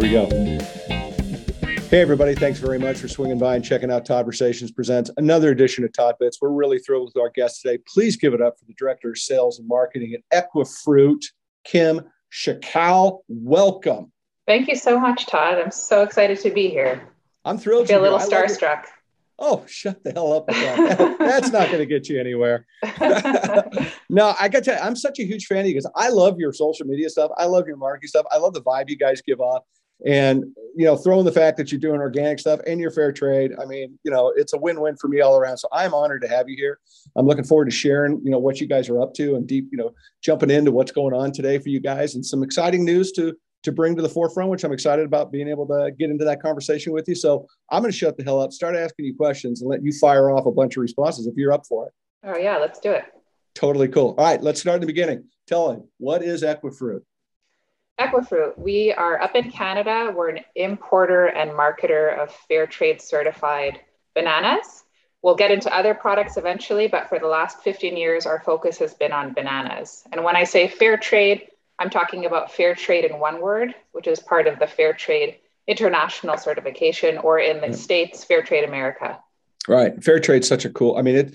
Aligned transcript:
Here 0.00 0.08
we 0.08 0.28
go. 0.28 0.58
Hey, 1.90 2.00
everybody. 2.00 2.34
Thanks 2.34 2.58
very 2.58 2.78
much 2.78 2.96
for 2.96 3.08
swinging 3.08 3.38
by 3.38 3.56
and 3.56 3.62
checking 3.62 3.90
out 3.90 4.06
Todd 4.06 4.20
Conversations 4.20 4.70
Presents 4.70 5.10
another 5.18 5.50
edition 5.50 5.84
of 5.84 5.92
Todd 5.92 6.14
Bits. 6.18 6.38
We're 6.40 6.48
really 6.48 6.78
thrilled 6.78 7.10
with 7.12 7.22
our 7.22 7.28
guest 7.28 7.60
today. 7.60 7.82
Please 7.86 8.16
give 8.16 8.32
it 8.32 8.40
up 8.40 8.58
for 8.58 8.64
the 8.64 8.72
Director 8.78 9.10
of 9.10 9.18
Sales 9.18 9.58
and 9.58 9.68
Marketing 9.68 10.16
at 10.32 10.48
Equifruit, 10.54 11.22
Kim 11.64 12.00
Chackal. 12.32 13.18
Welcome. 13.28 14.10
Thank 14.46 14.68
you 14.68 14.76
so 14.76 14.98
much, 14.98 15.26
Todd. 15.26 15.58
I'm 15.58 15.70
so 15.70 16.02
excited 16.02 16.40
to 16.40 16.50
be 16.50 16.70
here. 16.70 17.06
I'm 17.44 17.58
thrilled. 17.58 17.84
I 17.84 17.88
feel 17.88 18.00
a 18.00 18.02
little 18.02 18.18
starstruck. 18.20 18.86
Oh, 19.38 19.64
shut 19.66 20.02
the 20.02 20.12
hell 20.12 20.32
up 20.32 20.46
that. 20.46 21.16
That's 21.18 21.50
not 21.50 21.66
going 21.66 21.78
to 21.78 21.86
get 21.86 22.08
you 22.08 22.18
anywhere. 22.18 22.66
no, 24.08 24.34
I 24.40 24.48
got 24.48 24.64
to 24.64 24.82
I'm 24.82 24.96
such 24.96 25.18
a 25.18 25.24
huge 25.24 25.44
fan 25.44 25.60
of 25.60 25.66
you 25.66 25.74
because 25.74 25.90
I 25.94 26.08
love 26.08 26.38
your 26.38 26.54
social 26.54 26.86
media 26.86 27.10
stuff. 27.10 27.30
I 27.36 27.44
love 27.44 27.66
your 27.66 27.76
marketing 27.76 28.08
stuff. 28.08 28.24
I 28.30 28.38
love 28.38 28.54
the 28.54 28.62
vibe 28.62 28.88
you 28.88 28.96
guys 28.96 29.20
give 29.20 29.40
off. 29.40 29.64
And, 30.06 30.44
you 30.76 30.86
know, 30.86 30.96
throwing 30.96 31.24
the 31.24 31.32
fact 31.32 31.56
that 31.58 31.70
you're 31.70 31.80
doing 31.80 32.00
organic 32.00 32.38
stuff 32.38 32.60
and 32.66 32.80
your 32.80 32.90
fair 32.90 33.12
trade, 33.12 33.52
I 33.60 33.64
mean, 33.64 33.98
you 34.04 34.10
know, 34.10 34.32
it's 34.36 34.52
a 34.52 34.58
win-win 34.58 34.96
for 34.96 35.08
me 35.08 35.20
all 35.20 35.36
around. 35.36 35.58
So 35.58 35.68
I'm 35.72 35.92
honored 35.92 36.22
to 36.22 36.28
have 36.28 36.48
you 36.48 36.56
here. 36.56 36.78
I'm 37.16 37.26
looking 37.26 37.44
forward 37.44 37.66
to 37.66 37.70
sharing, 37.70 38.20
you 38.24 38.30
know, 38.30 38.38
what 38.38 38.60
you 38.60 38.66
guys 38.66 38.88
are 38.88 39.00
up 39.00 39.12
to 39.14 39.34
and 39.34 39.46
deep, 39.46 39.68
you 39.70 39.78
know, 39.78 39.92
jumping 40.22 40.50
into 40.50 40.72
what's 40.72 40.92
going 40.92 41.14
on 41.14 41.32
today 41.32 41.58
for 41.58 41.68
you 41.68 41.80
guys 41.80 42.14
and 42.14 42.24
some 42.24 42.42
exciting 42.42 42.84
news 42.84 43.12
to 43.12 43.36
to 43.62 43.72
bring 43.72 43.94
to 43.96 44.02
the 44.02 44.08
forefront, 44.08 44.50
which 44.50 44.64
I'm 44.64 44.72
excited 44.72 45.04
about 45.04 45.30
being 45.30 45.48
able 45.48 45.66
to 45.66 45.90
get 45.98 46.10
into 46.10 46.24
that 46.24 46.42
conversation 46.42 46.92
with 46.92 47.06
you. 47.08 47.14
So 47.14 47.46
I'm 47.70 47.82
going 47.82 47.92
to 47.92 47.96
shut 47.96 48.16
the 48.16 48.24
hell 48.24 48.40
up, 48.40 48.52
start 48.52 48.74
asking 48.74 49.04
you 49.06 49.14
questions, 49.14 49.60
and 49.60 49.70
let 49.70 49.82
you 49.82 49.92
fire 49.92 50.30
off 50.30 50.46
a 50.46 50.52
bunch 50.52 50.76
of 50.76 50.80
responses 50.80 51.26
if 51.26 51.34
you're 51.36 51.52
up 51.52 51.66
for 51.66 51.88
it. 51.88 51.92
Oh 52.24 52.36
yeah, 52.36 52.56
let's 52.56 52.78
do 52.80 52.92
it. 52.92 53.04
Totally 53.54 53.88
cool. 53.88 54.14
All 54.16 54.24
right, 54.24 54.42
let's 54.42 54.60
start 54.60 54.76
at 54.76 54.80
the 54.80 54.86
beginning. 54.86 55.24
Tell 55.46 55.74
me, 55.74 55.82
what 55.98 56.22
is 56.22 56.42
Equifruit? 56.42 57.00
Equifruit, 57.98 58.58
we 58.58 58.92
are 58.92 59.20
up 59.20 59.34
in 59.34 59.50
Canada. 59.50 60.12
We're 60.14 60.30
an 60.30 60.40
importer 60.54 61.26
and 61.26 61.50
marketer 61.50 62.18
of 62.18 62.30
fair 62.48 62.66
trade 62.66 63.00
certified 63.00 63.80
bananas. 64.14 64.84
We'll 65.22 65.34
get 65.34 65.50
into 65.50 65.74
other 65.74 65.92
products 65.92 66.36
eventually, 66.36 66.88
but 66.88 67.08
for 67.08 67.18
the 67.18 67.26
last 67.26 67.62
15 67.62 67.96
years, 67.96 68.24
our 68.24 68.40
focus 68.40 68.78
has 68.78 68.94
been 68.94 69.12
on 69.12 69.34
bananas. 69.34 70.04
And 70.12 70.24
when 70.24 70.34
I 70.34 70.44
say 70.44 70.66
fair 70.66 70.96
trade, 70.96 71.48
I'm 71.80 71.90
talking 71.90 72.26
about 72.26 72.52
fair 72.52 72.74
trade 72.74 73.04
in 73.04 73.18
one 73.18 73.40
word, 73.40 73.74
which 73.92 74.06
is 74.06 74.20
part 74.20 74.46
of 74.46 74.58
the 74.58 74.66
Fairtrade 74.66 75.36
International 75.66 76.36
certification, 76.36 77.16
or 77.18 77.38
in 77.38 77.60
the 77.60 77.68
yeah. 77.68 77.74
States, 77.74 78.24
Fairtrade 78.24 78.66
America. 78.66 79.18
Right. 79.66 80.02
Fair 80.02 80.20
trade 80.20 80.44
such 80.44 80.64
a 80.66 80.70
cool, 80.70 80.96
I 80.96 81.02
mean, 81.02 81.16
it 81.16 81.34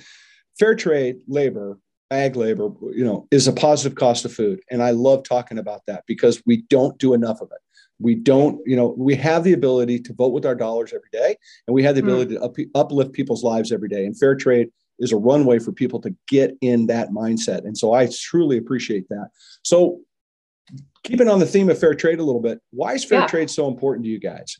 fair 0.59 0.75
trade 0.75 1.17
labor, 1.27 1.79
ag 2.15 2.35
labor, 2.35 2.69
you 2.93 3.03
know, 3.03 3.27
is 3.31 3.47
a 3.47 3.53
positive 3.53 3.97
cost 3.97 4.25
of 4.25 4.33
food. 4.33 4.61
And 4.71 4.81
I 4.81 4.91
love 4.91 5.23
talking 5.23 5.57
about 5.57 5.81
that 5.87 6.03
because 6.07 6.41
we 6.45 6.63
don't 6.63 6.97
do 6.97 7.13
enough 7.13 7.41
of 7.41 7.49
it. 7.51 7.59
We 7.99 8.15
don't, 8.15 8.59
you 8.65 8.75
know, 8.75 8.93
we 8.97 9.15
have 9.15 9.43
the 9.43 9.53
ability 9.53 9.99
to 10.01 10.13
vote 10.13 10.33
with 10.33 10.45
our 10.45 10.55
dollars 10.55 10.93
every 10.93 11.09
day, 11.11 11.37
and 11.67 11.73
we 11.73 11.83
have 11.83 11.95
the 11.95 12.01
hmm. 12.01 12.09
ability 12.09 12.35
mm. 12.35 12.39
to 12.39 12.43
up, 12.43 12.85
uplift 12.87 13.13
people's 13.13 13.43
lives 13.43 13.71
every 13.71 13.87
day. 13.87 14.05
And 14.05 14.17
fair 14.17 14.35
trade 14.35 14.69
is 14.99 15.11
a 15.11 15.17
runway 15.17 15.59
for 15.59 15.71
people 15.71 16.01
to 16.01 16.15
get 16.27 16.57
in 16.61 16.87
that 16.87 17.09
mindset. 17.09 17.65
And 17.65 17.77
so 17.77 17.93
I 17.93 18.09
truly 18.11 18.57
appreciate 18.57 19.07
that. 19.09 19.29
So 19.63 20.01
keeping 21.03 21.29
on 21.29 21.39
the 21.39 21.45
theme 21.45 21.69
of 21.69 21.79
fair 21.79 21.93
trade 21.93 22.19
a 22.19 22.23
little 22.23 22.41
bit, 22.41 22.59
why 22.71 22.93
is 22.93 23.05
fair 23.05 23.21
yeah. 23.21 23.27
trade 23.27 23.49
so 23.49 23.67
important 23.67 24.05
to 24.05 24.09
you 24.09 24.19
guys? 24.19 24.57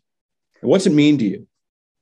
And 0.62 0.70
what's 0.70 0.86
it 0.86 0.94
mean 0.94 1.18
to 1.18 1.26
you? 1.26 1.48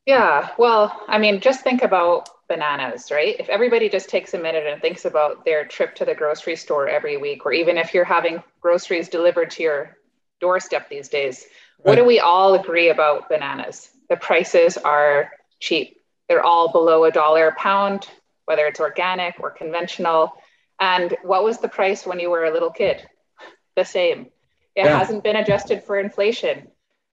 Yeah, 0.05 0.49
well, 0.57 1.01
I 1.07 1.17
mean, 1.17 1.39
just 1.39 1.61
think 1.61 1.81
about 1.81 2.29
bananas, 2.53 3.09
right? 3.09 3.35
If 3.39 3.49
everybody 3.49 3.89
just 3.89 4.09
takes 4.09 4.35
a 4.35 4.37
minute 4.37 4.67
and 4.67 4.79
thinks 4.79 5.05
about 5.05 5.43
their 5.43 5.65
trip 5.65 5.95
to 5.95 6.05
the 6.05 6.13
grocery 6.13 6.55
store 6.55 6.87
every 6.87 7.17
week, 7.17 7.47
or 7.47 7.51
even 7.51 7.77
if 7.77 7.95
you're 7.95 8.03
having 8.05 8.43
groceries 8.61 9.09
delivered 9.09 9.49
to 9.51 9.63
your 9.63 9.97
doorstep 10.39 10.87
these 10.87 11.09
days, 11.09 11.45
right. 11.79 11.85
what 11.87 11.95
do 11.95 12.05
we 12.05 12.19
all 12.19 12.53
agree 12.53 12.89
about 12.89 13.27
bananas? 13.27 13.89
The 14.07 14.17
prices 14.17 14.77
are 14.77 15.31
cheap. 15.59 15.97
They're 16.29 16.43
all 16.43 16.71
below 16.71 17.05
a 17.05 17.11
dollar 17.11 17.47
a 17.47 17.55
pound, 17.55 18.07
whether 18.45 18.67
it's 18.67 18.79
organic 18.79 19.39
or 19.39 19.49
conventional. 19.49 20.33
And 20.79 21.15
what 21.23 21.43
was 21.43 21.57
the 21.57 21.69
price 21.69 22.05
when 22.05 22.19
you 22.19 22.29
were 22.29 22.45
a 22.45 22.53
little 22.53 22.71
kid? 22.71 23.03
the 23.75 23.83
same. 23.83 24.27
It 24.75 24.85
yeah. 24.85 24.99
hasn't 24.99 25.23
been 25.23 25.37
adjusted 25.37 25.83
for 25.83 25.99
inflation. 25.99 26.67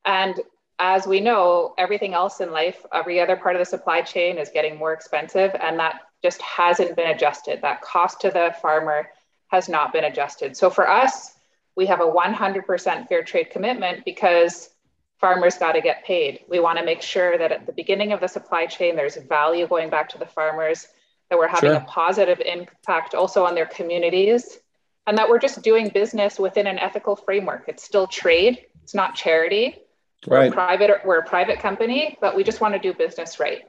And 0.04 0.38
as 0.80 1.06
we 1.06 1.20
know, 1.20 1.74
everything 1.76 2.14
else 2.14 2.40
in 2.40 2.50
life, 2.50 2.84
every 2.92 3.20
other 3.20 3.36
part 3.36 3.54
of 3.54 3.60
the 3.60 3.66
supply 3.66 4.00
chain 4.00 4.38
is 4.38 4.48
getting 4.48 4.78
more 4.78 4.94
expensive, 4.94 5.54
and 5.60 5.78
that 5.78 6.00
just 6.22 6.40
hasn't 6.40 6.96
been 6.96 7.10
adjusted. 7.10 7.60
That 7.60 7.82
cost 7.82 8.22
to 8.22 8.30
the 8.30 8.54
farmer 8.62 9.10
has 9.48 9.68
not 9.68 9.92
been 9.92 10.04
adjusted. 10.04 10.56
So 10.56 10.70
for 10.70 10.88
us, 10.88 11.34
we 11.76 11.86
have 11.86 12.00
a 12.00 12.10
100% 12.10 13.08
fair 13.08 13.22
trade 13.22 13.50
commitment 13.50 14.04
because 14.06 14.70
farmers 15.18 15.58
got 15.58 15.72
to 15.72 15.82
get 15.82 16.04
paid. 16.04 16.40
We 16.48 16.60
want 16.60 16.78
to 16.78 16.84
make 16.84 17.02
sure 17.02 17.36
that 17.36 17.52
at 17.52 17.66
the 17.66 17.72
beginning 17.72 18.12
of 18.12 18.20
the 18.20 18.28
supply 18.28 18.64
chain, 18.64 18.96
there's 18.96 19.16
value 19.16 19.68
going 19.68 19.90
back 19.90 20.08
to 20.10 20.18
the 20.18 20.26
farmers, 20.26 20.88
that 21.28 21.38
we're 21.38 21.46
having 21.46 21.70
sure. 21.70 21.78
a 21.78 21.84
positive 21.84 22.40
impact 22.40 23.14
also 23.14 23.44
on 23.44 23.54
their 23.54 23.66
communities, 23.66 24.58
and 25.06 25.18
that 25.18 25.28
we're 25.28 25.38
just 25.38 25.62
doing 25.62 25.88
business 25.88 26.38
within 26.38 26.66
an 26.66 26.78
ethical 26.78 27.16
framework. 27.16 27.64
It's 27.68 27.84
still 27.84 28.06
trade, 28.06 28.64
it's 28.82 28.94
not 28.94 29.14
charity. 29.14 29.78
Right. 30.26 30.50
We're 30.50 30.54
private, 30.54 30.90
we're 31.04 31.18
a 31.18 31.24
private 31.24 31.58
company, 31.60 32.16
but 32.20 32.36
we 32.36 32.44
just 32.44 32.60
want 32.60 32.74
to 32.74 32.80
do 32.80 32.92
business 32.92 33.40
right. 33.40 33.62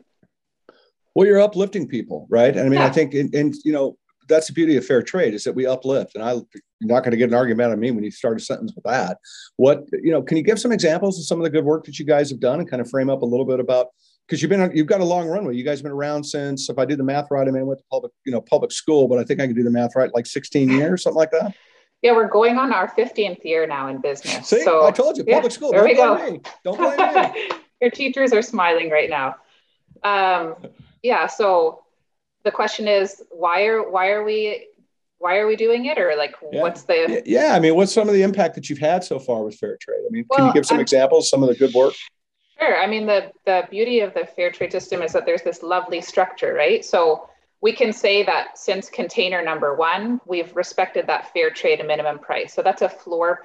Well, 1.15 1.27
you're 1.27 1.41
uplifting 1.41 1.87
people, 1.87 2.27
right? 2.29 2.55
And 2.55 2.65
I 2.65 2.69
mean, 2.69 2.79
yeah. 2.79 2.87
I 2.87 2.89
think, 2.89 3.13
and, 3.13 3.53
you 3.63 3.73
know, 3.73 3.97
that's 4.27 4.47
the 4.47 4.53
beauty 4.53 4.77
of 4.77 4.85
fair 4.85 5.01
trade 5.01 5.33
is 5.33 5.43
that 5.43 5.53
we 5.53 5.65
uplift. 5.65 6.15
And 6.15 6.23
I, 6.23 6.33
you're 6.33 6.43
not 6.81 7.01
going 7.01 7.11
to 7.11 7.17
get 7.17 7.29
an 7.29 7.35
argument 7.35 7.67
out 7.67 7.73
of 7.73 7.79
me 7.79 7.91
when 7.91 8.03
you 8.03 8.11
start 8.11 8.37
a 8.37 8.43
sentence 8.43 8.73
with 8.75 8.85
that. 8.85 9.17
What, 9.57 9.83
you 9.91 10.11
know, 10.11 10.21
can 10.21 10.37
you 10.37 10.43
give 10.43 10.59
some 10.59 10.71
examples 10.71 11.19
of 11.19 11.25
some 11.25 11.39
of 11.39 11.43
the 11.43 11.49
good 11.49 11.65
work 11.65 11.85
that 11.85 11.99
you 11.99 12.05
guys 12.05 12.29
have 12.29 12.39
done 12.39 12.59
and 12.59 12.69
kind 12.69 12.81
of 12.81 12.89
frame 12.89 13.09
up 13.09 13.21
a 13.21 13.25
little 13.25 13.45
bit 13.45 13.59
about 13.59 13.87
because 14.27 14.41
you've 14.41 14.49
been 14.49 14.71
you've 14.73 14.87
got 14.87 15.01
a 15.01 15.05
long 15.05 15.27
runway. 15.27 15.55
You 15.55 15.63
guys 15.65 15.79
have 15.79 15.83
been 15.83 15.91
around 15.91 16.23
since, 16.23 16.69
if 16.69 16.79
I 16.79 16.85
did 16.85 16.99
the 16.99 17.03
math 17.03 17.27
right, 17.31 17.45
I 17.45 17.51
mean, 17.51 17.61
I 17.61 17.65
went 17.65 17.79
to 17.79 17.85
public, 17.91 18.13
you 18.25 18.31
know, 18.31 18.39
public 18.39 18.71
school, 18.71 19.09
but 19.09 19.19
I 19.19 19.23
think 19.23 19.41
I 19.41 19.47
can 19.47 19.55
do 19.55 19.63
the 19.63 19.71
math 19.71 19.95
right, 19.95 20.09
like 20.13 20.25
16 20.25 20.69
years, 20.69 21.03
something 21.03 21.17
like 21.17 21.31
that. 21.31 21.53
Yeah, 22.01 22.13
we're 22.13 22.27
going 22.27 22.57
on 22.57 22.73
our 22.73 22.89
15th 22.89 23.43
year 23.43 23.67
now 23.67 23.87
in 23.87 24.01
business. 24.01 24.47
See, 24.47 24.63
so, 24.63 24.85
I 24.85 24.91
told 24.91 25.17
you, 25.17 25.23
public 25.23 25.43
yeah, 25.43 25.49
school. 25.49 25.71
There 25.71 25.81
Don't 25.81 25.89
we 25.89 25.95
go. 25.95 26.31
Me. 26.31 26.41
Don't 26.63 26.77
blame 26.77 27.33
me. 27.33 27.49
Your 27.81 27.91
teachers 27.91 28.33
are 28.33 28.41
smiling 28.41 28.89
right 28.89 29.09
now. 29.09 29.35
Um, 30.03 30.55
yeah. 31.03 31.27
So 31.27 31.83
the 32.43 32.51
question 32.51 32.87
is, 32.87 33.21
why 33.29 33.65
are 33.65 33.87
why 33.87 34.09
are 34.09 34.23
we 34.23 34.67
why 35.19 35.37
are 35.37 35.45
we 35.45 35.55
doing 35.55 35.85
it, 35.85 35.99
or 35.99 36.15
like 36.15 36.35
yeah. 36.51 36.61
what's 36.61 36.83
the? 36.83 37.21
Yeah, 37.25 37.53
I 37.55 37.59
mean, 37.59 37.75
what's 37.75 37.93
some 37.93 38.07
of 38.07 38.13
the 38.15 38.23
impact 38.23 38.55
that 38.55 38.69
you've 38.69 38.79
had 38.79 39.03
so 39.03 39.19
far 39.19 39.43
with 39.43 39.55
fair 39.55 39.77
trade? 39.79 40.01
I 40.05 40.09
mean, 40.09 40.25
well, 40.29 40.39
can 40.39 40.47
you 40.47 40.53
give 40.53 40.65
some 40.65 40.77
I'm, 40.77 40.81
examples, 40.81 41.29
some 41.29 41.43
of 41.43 41.49
the 41.49 41.55
good 41.55 41.73
work? 41.73 41.93
Sure. 42.59 42.77
I 42.77 42.85
mean, 42.85 43.07
the, 43.07 43.31
the 43.45 43.67
beauty 43.71 44.01
of 44.01 44.13
the 44.13 44.25
fair 44.25 44.51
trade 44.51 44.71
system 44.71 45.01
is 45.01 45.13
that 45.13 45.25
there's 45.25 45.41
this 45.41 45.63
lovely 45.63 45.99
structure, 46.01 46.53
right? 46.53 46.85
So 46.85 47.27
we 47.61 47.71
can 47.71 47.93
say 47.93 48.23
that 48.23 48.57
since 48.57 48.89
container 48.89 49.43
number 49.43 49.75
one, 49.75 50.19
we've 50.25 50.53
respected 50.55 51.05
that 51.07 51.31
fair 51.31 51.51
trade 51.51 51.85
minimum 51.85 52.17
price. 52.17 52.53
So 52.53 52.63
that's 52.63 52.81
a 52.81 52.89
floor 52.89 53.43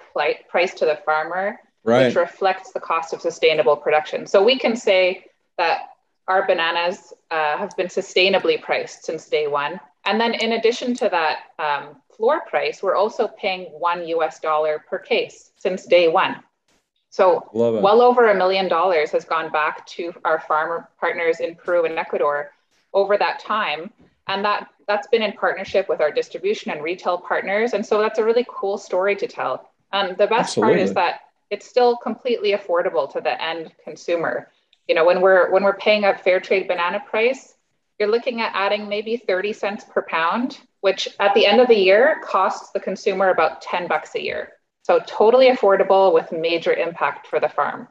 price 0.48 0.74
to 0.74 0.86
the 0.86 0.98
farmer, 1.04 1.60
right. 1.84 2.06
which 2.06 2.16
reflects 2.16 2.72
the 2.72 2.80
cost 2.80 3.12
of 3.12 3.20
sustainable 3.20 3.76
production. 3.76 4.26
So 4.26 4.42
we 4.42 4.58
can 4.58 4.74
say 4.74 5.26
that 5.58 5.90
our 6.28 6.46
bananas 6.46 7.12
uh, 7.30 7.58
have 7.58 7.76
been 7.76 7.88
sustainably 7.88 8.60
priced 8.60 9.04
since 9.04 9.28
day 9.28 9.46
one. 9.46 9.78
And 10.06 10.20
then 10.20 10.34
in 10.34 10.52
addition 10.52 10.94
to 10.94 11.08
that 11.10 11.38
um, 11.58 11.96
floor 12.16 12.40
price, 12.46 12.82
we're 12.82 12.96
also 12.96 13.28
paying 13.28 13.64
one 13.64 14.06
US 14.08 14.40
dollar 14.40 14.82
per 14.88 14.98
case 14.98 15.50
since 15.56 15.84
day 15.84 16.08
one. 16.08 16.36
So 17.10 17.48
well 17.52 18.02
over 18.02 18.30
a 18.30 18.34
million 18.34 18.68
dollars 18.68 19.10
has 19.12 19.24
gone 19.24 19.50
back 19.50 19.86
to 19.86 20.12
our 20.24 20.40
farmer 20.40 20.88
partners 21.00 21.40
in 21.40 21.54
Peru 21.54 21.84
and 21.84 21.98
Ecuador 21.98 22.52
over 22.94 23.16
that 23.16 23.40
time. 23.40 23.90
And 24.28 24.44
that 24.44 24.68
that's 24.88 25.06
been 25.08 25.22
in 25.22 25.32
partnership 25.32 25.88
with 25.88 26.00
our 26.00 26.10
distribution 26.10 26.70
and 26.70 26.82
retail 26.82 27.18
partners. 27.18 27.72
And 27.72 27.84
so 27.84 27.98
that's 27.98 28.18
a 28.18 28.24
really 28.24 28.46
cool 28.48 28.78
story 28.78 29.16
to 29.16 29.26
tell. 29.26 29.70
And 29.92 30.16
the 30.16 30.26
best 30.26 30.50
Absolutely. 30.50 30.74
part 30.74 30.82
is 30.82 30.94
that 30.94 31.20
it's 31.50 31.66
still 31.66 31.96
completely 31.96 32.52
affordable 32.52 33.10
to 33.12 33.20
the 33.20 33.40
end 33.42 33.72
consumer. 33.82 34.50
You 34.88 34.94
know, 34.94 35.04
when 35.04 35.20
we're 35.20 35.50
when 35.50 35.62
we're 35.62 35.76
paying 35.76 36.04
a 36.04 36.16
fair 36.16 36.40
trade 36.40 36.68
banana 36.68 37.02
price, 37.08 37.54
you're 37.98 38.10
looking 38.10 38.40
at 38.40 38.52
adding 38.54 38.88
maybe 38.88 39.16
30 39.16 39.52
cents 39.52 39.84
per 39.84 40.02
pound, 40.02 40.60
which 40.80 41.08
at 41.18 41.34
the 41.34 41.46
end 41.46 41.60
of 41.60 41.68
the 41.68 41.74
year 41.76 42.20
costs 42.22 42.70
the 42.70 42.80
consumer 42.80 43.30
about 43.30 43.62
10 43.62 43.88
bucks 43.88 44.14
a 44.14 44.22
year. 44.22 44.52
So 44.82 45.00
totally 45.06 45.50
affordable 45.50 46.12
with 46.14 46.30
major 46.30 46.72
impact 46.72 47.26
for 47.26 47.40
the 47.40 47.48
farm. 47.48 47.88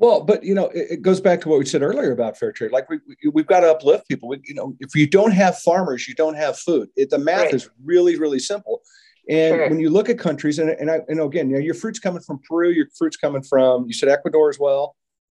Well, 0.00 0.22
but 0.22 0.42
you 0.42 0.54
know, 0.54 0.68
it, 0.68 0.86
it, 0.92 1.02
goes 1.02 1.20
back 1.20 1.42
to 1.42 1.50
what 1.50 1.58
we 1.58 1.66
said 1.66 1.82
earlier 1.82 2.10
about 2.10 2.38
fair 2.38 2.52
trade. 2.52 2.72
Like 2.72 2.88
we, 2.88 3.00
we 3.30 3.42
have 3.42 3.46
got 3.46 3.60
to 3.60 3.70
uplift 3.70 4.08
people. 4.08 4.30
We, 4.30 4.40
you 4.44 4.54
know, 4.54 4.74
if 4.80 4.94
you 4.94 5.06
don't 5.06 5.32
have 5.32 5.58
farmers, 5.58 6.08
you 6.08 6.14
don't 6.14 6.36
have 6.36 6.58
food. 6.58 6.88
It, 6.96 7.10
the 7.10 7.18
math 7.18 7.44
right. 7.44 7.54
is 7.54 7.68
really, 7.84 8.16
really 8.16 8.38
simple. 8.38 8.80
And 9.28 9.56
sure. 9.56 9.68
when 9.68 9.78
you 9.78 9.90
look 9.90 10.08
at 10.08 10.18
countries, 10.18 10.58
and 10.58 10.70
and, 10.70 10.90
I, 10.90 11.00
and 11.08 11.20
again, 11.20 11.50
you 11.50 11.56
know, 11.56 11.62
your 11.62 11.74
fruit's 11.74 11.98
coming 11.98 12.22
from 12.22 12.40
Peru, 12.48 12.70
your 12.70 12.86
fruit's 12.96 13.18
coming 13.18 13.42
from 13.42 13.84
you 13.86 13.92
said 13.92 14.08
Ecuador 14.08 14.48
as 14.48 14.58
well. 14.58 14.96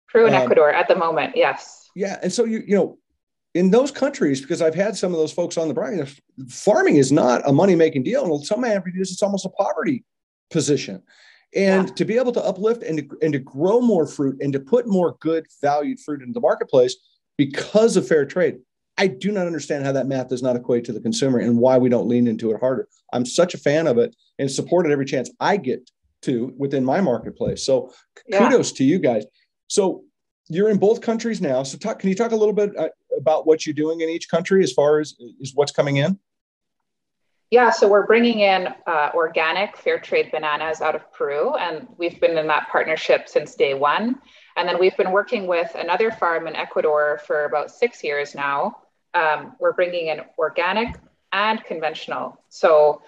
Peru 0.07 0.27
and 0.27 0.35
um, 0.35 0.43
Ecuador 0.43 0.69
at 0.71 0.87
the 0.87 0.95
moment, 0.95 1.35
yes. 1.35 1.89
Yeah, 1.95 2.19
and 2.21 2.31
so 2.31 2.45
you 2.45 2.61
you 2.67 2.75
know, 2.75 2.99
in 3.55 3.71
those 3.71 3.89
countries, 3.89 4.41
because 4.41 4.61
I've 4.61 4.75
had 4.75 4.95
some 4.95 5.11
of 5.11 5.19
those 5.19 5.33
folks 5.33 5.57
on 5.57 5.69
the 5.69 5.73
brand, 5.73 6.15
farming 6.49 6.97
is 6.97 7.11
not 7.11 7.41
a 7.49 7.51
money 7.51 7.75
making 7.75 8.03
deal, 8.03 8.31
and 8.31 8.45
some 8.45 8.63
areas 8.63 9.11
it's 9.11 9.23
almost 9.23 9.47
a 9.47 9.49
poverty 9.49 10.05
position. 10.51 11.01
And 11.55 11.89
yeah. 11.89 11.93
to 11.95 12.05
be 12.05 12.17
able 12.17 12.31
to 12.31 12.43
uplift 12.43 12.83
and 12.83 12.97
to, 12.97 13.17
and 13.21 13.33
to 13.33 13.39
grow 13.39 13.81
more 13.81 14.07
fruit 14.07 14.37
and 14.41 14.53
to 14.53 14.59
put 14.59 14.87
more 14.87 15.17
good 15.19 15.45
valued 15.61 15.99
fruit 15.99 16.21
into 16.21 16.33
the 16.33 16.39
marketplace 16.39 16.95
because 17.37 17.97
of 17.97 18.07
fair 18.07 18.25
trade. 18.25 18.59
I 18.97 19.07
do 19.07 19.31
not 19.31 19.47
understand 19.47 19.85
how 19.85 19.91
that 19.93 20.07
math 20.07 20.29
does 20.29 20.43
not 20.43 20.55
equate 20.55 20.83
to 20.85 20.93
the 20.93 20.99
consumer 20.99 21.39
and 21.39 21.57
why 21.57 21.77
we 21.77 21.89
don't 21.89 22.07
lean 22.07 22.27
into 22.27 22.51
it 22.51 22.59
harder. 22.59 22.87
I'm 23.13 23.25
such 23.25 23.53
a 23.53 23.57
fan 23.57 23.87
of 23.87 23.97
it 23.97 24.15
and 24.37 24.49
support 24.49 24.85
it 24.85 24.91
every 24.91 25.05
chance 25.05 25.29
i 25.39 25.57
get 25.57 25.89
to 26.23 26.53
within 26.57 26.85
my 26.85 27.01
marketplace. 27.01 27.65
So 27.65 27.91
yeah. 28.27 28.39
kudos 28.39 28.71
to 28.73 28.83
you 28.83 28.99
guys. 28.99 29.25
So 29.67 30.03
you're 30.49 30.69
in 30.69 30.77
both 30.77 31.01
countries 31.01 31.41
now. 31.41 31.63
So 31.63 31.77
talk, 31.77 31.99
can 31.99 32.09
you 32.09 32.15
talk 32.15 32.31
a 32.31 32.35
little 32.35 32.53
bit 32.53 32.77
uh, 32.77 32.89
about 33.17 33.47
what 33.47 33.65
you're 33.65 33.73
doing 33.73 34.01
in 34.01 34.09
each 34.09 34.29
country 34.29 34.63
as 34.63 34.71
far 34.71 34.99
as 34.99 35.15
is 35.39 35.53
what's 35.55 35.71
coming 35.71 35.97
in 35.97 36.19
yeah, 37.51 37.69
so 37.69 37.85
we're 37.89 38.05
bringing 38.05 38.39
in 38.39 38.69
uh, 38.87 39.11
organic 39.13 39.75
fair 39.75 39.99
trade 39.99 40.31
bananas 40.31 40.79
out 40.79 40.95
of 40.95 41.11
Peru, 41.11 41.53
and 41.55 41.85
we've 41.97 42.17
been 42.21 42.37
in 42.37 42.47
that 42.47 42.69
partnership 42.69 43.27
since 43.27 43.55
day 43.55 43.73
one. 43.73 44.19
And 44.55 44.67
then 44.67 44.79
we've 44.79 44.95
been 44.95 45.11
working 45.11 45.47
with 45.47 45.75
another 45.75 46.11
farm 46.11 46.47
in 46.47 46.55
Ecuador 46.55 47.19
for 47.27 47.43
about 47.43 47.69
six 47.69 48.05
years 48.05 48.35
now. 48.35 48.77
Um, 49.13 49.57
we're 49.59 49.73
bringing 49.73 50.07
in 50.07 50.21
organic 50.37 50.95
and 51.33 51.61
conventional. 51.65 52.41
So 52.47 53.01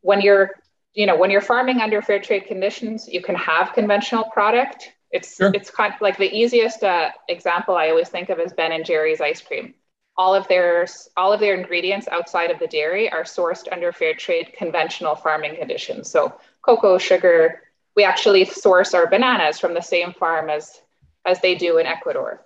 when 0.00 0.22
you're, 0.22 0.52
you 0.94 1.04
know, 1.04 1.16
when 1.16 1.30
you're 1.30 1.42
farming 1.42 1.82
under 1.82 2.00
fair 2.00 2.20
trade 2.20 2.46
conditions, 2.46 3.06
you 3.06 3.20
can 3.20 3.34
have 3.34 3.74
conventional 3.74 4.24
product. 4.24 4.90
It's 5.10 5.36
sure. 5.36 5.50
it's 5.54 5.70
kind 5.70 5.92
of 5.92 6.00
like 6.00 6.16
the 6.16 6.34
easiest 6.34 6.82
uh, 6.82 7.10
example 7.28 7.76
I 7.76 7.90
always 7.90 8.08
think 8.08 8.30
of 8.30 8.40
is 8.40 8.54
Ben 8.54 8.72
and 8.72 8.86
Jerry's 8.86 9.20
ice 9.20 9.42
cream 9.42 9.74
all 10.18 10.34
of 10.34 10.48
their 10.48 10.86
all 11.16 11.32
of 11.32 11.40
their 11.40 11.54
ingredients 11.54 12.08
outside 12.10 12.50
of 12.50 12.58
the 12.58 12.66
dairy 12.66 13.10
are 13.10 13.24
sourced 13.24 13.70
under 13.70 13.92
fair 13.92 14.14
trade 14.14 14.52
conventional 14.56 15.14
farming 15.14 15.56
conditions. 15.56 16.10
So 16.10 16.34
cocoa, 16.62 16.98
sugar. 16.98 17.62
We 17.94 18.04
actually 18.04 18.44
source 18.44 18.92
our 18.94 19.06
bananas 19.06 19.58
from 19.58 19.74
the 19.74 19.80
same 19.80 20.12
farm 20.12 20.50
as 20.50 20.80
as 21.24 21.40
they 21.40 21.54
do 21.54 21.78
in 21.78 21.86
Ecuador. 21.86 22.40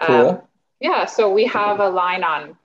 Cool. 0.00 0.28
Um, 0.28 0.42
yeah, 0.80 1.06
so 1.06 1.32
we 1.32 1.46
have 1.46 1.80
a 1.80 1.88
line 1.88 2.24
on 2.24 2.56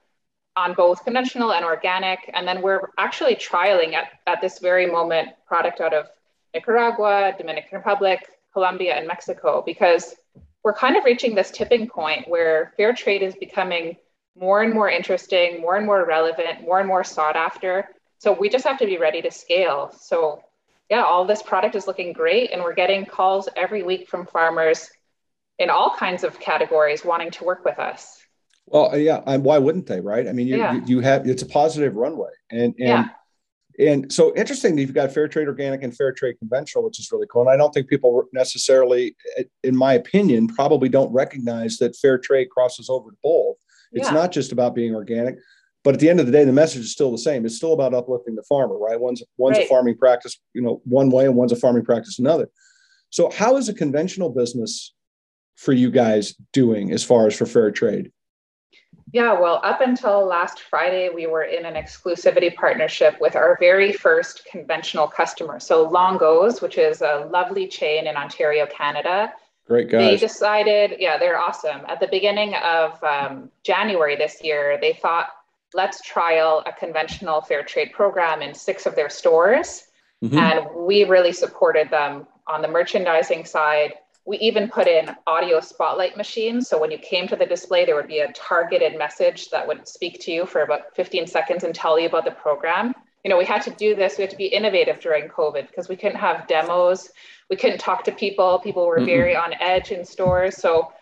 on 0.56 0.73
both 0.73 1.03
conventional 1.06 1.53
and 1.53 1.63
organic, 1.63 2.29
and 2.33 2.47
then 2.47 2.61
we're 2.61 2.89
actually 2.97 3.35
trialing 3.35 3.94
at, 3.94 4.07
at 4.27 4.41
this 4.41 4.59
very 4.59 4.85
moment 4.85 5.29
product 5.47 5.79
out 5.79 5.94
of 5.94 6.07
Nicaragua, 6.53 7.33
Dominican 7.38 7.77
Republic, 7.77 8.27
Colombia, 8.51 8.95
and 8.95 9.07
Mexico 9.07 9.63
because 9.65 10.15
we're 10.63 10.73
kind 10.73 10.97
of 10.97 11.06
reaching 11.06 11.33
this 11.33 11.51
tipping 11.51 11.88
point 11.88 12.27
where 12.27 12.73
fair 12.75 12.94
trade 12.94 13.21
is 13.21 13.35
becoming 13.35 13.95
more 14.36 14.62
and 14.62 14.74
more 14.74 14.90
interesting, 14.90 15.62
more 15.62 15.76
and 15.76 15.86
more 15.86 16.06
relevant, 16.06 16.62
more 16.62 16.80
and 16.80 16.88
more 16.88 17.04
sought 17.04 17.36
after. 17.36 17.90
So 18.20 18.34
we 18.34 18.50
just 18.50 18.66
have 18.66 18.80
to 18.80 18.86
be 18.86 18.98
ready 18.98 19.22
to 19.22 19.31
scale. 19.31 19.94
So 20.00 20.42
yeah, 20.90 21.04
all 21.04 21.26
this 21.26 21.44
product 21.44 21.76
is 21.76 21.88
looking 21.88 22.14
great 22.14 22.52
and 22.52 22.62
we're 22.62 22.74
getting 22.74 23.06
calls 23.06 23.48
every 23.56 23.84
week 23.84 24.08
from 24.08 24.26
farmers 24.26 24.90
in 25.60 25.70
all 25.70 25.94
kinds 25.96 26.24
of 26.24 26.40
categories 26.40 27.06
wanting 27.06 27.31
to 27.31 27.44
work 27.44 27.64
with 27.64 27.78
us. 27.80 28.20
Well, 28.66 28.94
uh, 28.94 28.98
yeah, 28.98 29.22
and 29.26 29.44
why 29.44 29.58
wouldn't 29.58 29.88
they, 29.88 30.00
right? 30.00 30.28
I 30.28 30.31
mean, 30.31 30.48
you, 30.48 30.58
yeah. 30.58 30.74
you, 30.74 30.84
you 30.86 31.00
have 31.02 31.28
it's 31.28 31.42
a 31.42 31.46
positive 31.46 31.96
runway, 31.96 32.30
and 32.52 32.76
and 32.78 32.78
yeah. 32.78 33.08
and 33.80 34.14
so 34.14 34.36
interesting 34.36 34.76
that 34.76 34.81
you've 34.81 34.94
got 34.94 35.12
fair 35.12 35.28
trade 35.28 35.48
organic 35.48 35.81
and 35.81 35.96
fair 35.96 36.12
trade 36.12 36.38
conventional, 36.38 36.84
which 36.84 37.00
is 37.00 37.12
really 37.12 37.26
cool. 37.31 37.42
And 37.42 37.50
I 37.50 37.58
don't 37.58 37.74
think 37.74 37.88
people 37.88 38.26
necessarily, 38.31 39.16
in 39.64 39.76
my 39.76 39.94
opinion, 39.94 40.48
probably 40.48 40.88
don't 40.88 41.12
recognize 41.12 41.78
that 41.78 41.96
fair 41.96 42.20
trade 42.20 42.52
crosses 42.52 42.90
over 42.90 43.10
to 43.10 43.18
both. 43.24 43.58
It's 43.91 44.07
yeah. 44.07 44.13
not 44.13 44.31
just 44.31 44.51
about 44.51 44.75
being 44.75 44.95
organic, 44.95 45.38
but 45.83 45.94
at 45.94 46.00
the 46.00 46.09
end 46.09 46.19
of 46.19 46.25
the 46.25 46.31
day, 46.31 46.44
the 46.44 46.53
message 46.53 46.81
is 46.81 46.91
still 46.91 47.12
the 47.12 47.18
same. 47.18 47.45
It's 47.45 47.56
still 47.56 47.74
about 47.74 47.94
uplifting 47.94 48.36
the 48.36 48.44
farmer, 48.44 48.77
right? 48.77 49.00
One's 49.00 49.24
one's 49.38 49.57
right. 49.57 49.65
a 49.65 49.69
farming 49.69 49.97
practice, 49.97 50.39
you 50.53 50.62
know, 50.62 50.81
one 50.83 51.09
way, 51.09 51.25
and 51.25 51.36
one's 51.36 51.51
a 51.51 51.56
farming 51.56 51.86
practice 51.86 52.19
another. 52.19 52.50
So, 53.09 53.30
how 53.31 53.57
is 53.57 53.69
a 53.69 53.74
conventional 53.74 54.30
business 54.30 54.94
for 55.56 55.74
you 55.74 55.89
guys 55.89 56.36
doing 56.53 56.91
as 56.91 57.03
far 57.03 57.27
as 57.27 57.36
for 57.36 57.45
fair 57.45 57.71
trade? 57.71 58.12
Yeah, 59.12 59.39
well, 59.39 59.59
up 59.63 59.81
until 59.81 60.25
last 60.25 60.62
Friday, 60.62 61.09
we 61.09 61.25
were 61.25 61.44
in 61.44 61.65
an 61.65 61.74
exclusivity 61.74 62.56
partnership 62.56 63.15
with 63.19 63.35
our 63.35 63.57
very 63.59 63.92
first 63.92 64.45
conventional 64.45 65.07
customer. 65.07 65.59
So 65.59 65.89
Longo's, 65.89 66.62
which 66.62 66.77
is 66.77 67.01
a 67.01 67.27
lovely 67.31 67.68
chain 67.68 68.06
in 68.06 68.15
Ontario, 68.15 68.68
Canada, 68.68 69.33
Great 69.69 69.88
guys. 69.92 70.19
They 70.19 70.27
decided, 70.27 70.95
yeah, 70.98 71.19
they're 71.19 71.38
awesome. 71.38 71.81
At 71.88 72.00
the 72.00 72.07
beginning 72.07 72.56
of 72.56 73.01
um, 73.04 73.51
January 73.63 74.16
this 74.16 74.44
year, 74.44 74.80
they 74.81 74.94
thought, 74.94 75.27
let's 75.75 76.01
trial 76.01 76.63
a 76.66 76.74
conventional 76.74 77.42
fair 77.42 77.62
trade 77.62 77.92
program 77.94 78.42
in 78.42 78.56
six 78.56 78.88
of 78.88 78.95
their 78.95 79.12
stores. 79.12 79.83
Mm-hmm. 80.24 80.38
And 80.39 80.68
we 80.75 81.04
really 81.04 81.31
supported 81.31 81.92
them 81.92 82.25
on 82.48 82.63
the 82.63 82.68
merchandising 82.68 83.45
side. 83.45 83.94
We 84.25 84.38
even 84.39 84.69
put 84.69 84.88
in 84.88 85.16
audio 85.27 85.60
spotlight 85.60 86.18
machines. 86.18 86.68
So 86.68 86.80
when 86.80 86.89
you 86.89 86.98
came 86.98 87.27
to 87.27 87.36
the 87.36 87.45
display, 87.45 87.86
there 87.86 87.95
would 87.95 88.07
be 88.07 88.19
a 88.19 88.33
targeted 88.33 88.98
message 88.98 89.51
that 89.51 89.68
would 89.68 89.88
speak 89.88 90.19
to 90.21 90.31
you 90.31 90.48
for 90.48 90.63
about 90.63 90.95
15 90.95 91.27
seconds 91.27 91.63
and 91.63 91.75
tell 91.75 92.00
you 92.00 92.07
about 92.07 92.25
the 92.25 92.31
program. 92.31 92.95
You 93.30 93.36
know, 93.36 93.38
we 93.38 93.46
had 93.46 93.62
to 93.62 93.72
do 93.72 93.94
this, 93.94 94.18
we 94.18 94.24
had 94.24 94.31
to 94.31 94.38
be 94.38 94.48
innovative 94.48 95.00
during 95.00 95.30
COVID 95.30 95.68
because 95.68 95.88
we 95.88 95.96
couldn't 95.96 96.18
have 96.18 96.48
demos 96.48 97.12
we 97.50 97.56
couldn't 97.56 97.80
talk 97.80 98.04
to 98.04 98.12
people. 98.12 98.60
People 98.60 98.86
were 98.86 99.00
mm 99.00 99.06
very 99.06 99.36
on 99.36 99.54
edge 99.60 99.92
in 99.92 100.06
stores. 100.06 100.56
So 100.56 100.94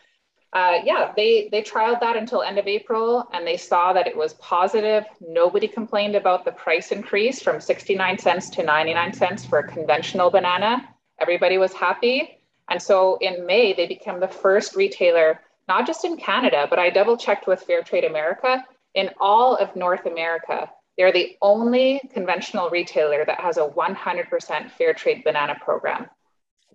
uh, 0.53 0.79
yeah, 0.85 1.11
they 1.15 1.49
they 1.51 1.61
trialed 1.61 1.99
that 1.99 2.15
until 2.15 2.41
end 2.41 2.57
of 2.57 2.67
April, 2.67 3.27
and 3.33 3.45
they 3.45 3.57
saw 3.57 3.91
that 3.91 4.07
it 4.07 4.15
was 4.15 4.33
positive. 4.35 5.03
Nobody 5.19 5.67
complained 5.67 6.15
about 6.15 6.45
the 6.45 6.53
price 6.53 6.93
increase 6.93 7.41
from 7.41 7.59
69 7.59 8.17
cents 8.17 8.49
to 8.51 8.63
99 8.63 9.13
cents 9.13 9.45
for 9.45 9.59
a 9.59 9.67
conventional 9.67 10.29
banana. 10.31 10.87
Everybody 11.19 11.57
was 11.57 11.73
happy, 11.73 12.39
and 12.69 12.81
so 12.81 13.17
in 13.19 13.45
May 13.45 13.73
they 13.73 13.87
became 13.87 14.21
the 14.21 14.27
first 14.27 14.75
retailer, 14.75 15.41
not 15.67 15.85
just 15.85 16.05
in 16.05 16.15
Canada, 16.15 16.65
but 16.69 16.79
I 16.79 16.89
double 16.91 17.17
checked 17.17 17.45
with 17.45 17.67
Fairtrade 17.67 18.07
America 18.07 18.63
in 18.93 19.09
all 19.19 19.57
of 19.57 19.75
North 19.75 20.05
America. 20.05 20.69
They're 20.97 21.11
the 21.11 21.37
only 21.41 22.01
conventional 22.13 22.69
retailer 22.69 23.23
that 23.25 23.39
has 23.39 23.57
a 23.57 23.67
100% 23.67 24.71
fair 24.71 24.93
trade 24.93 25.23
banana 25.23 25.55
program. 25.63 26.07